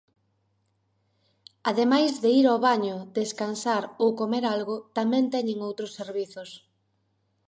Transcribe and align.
Ademais 1.69 2.11
de 2.23 2.29
ir 2.39 2.45
ao 2.49 2.59
baño, 2.67 2.97
descansar 3.19 3.83
ou 4.03 4.09
comer 4.21 4.43
algo 4.55 4.75
tamén 4.97 5.25
teñen 5.33 5.57
outros 5.67 5.91
servizos. 5.99 6.49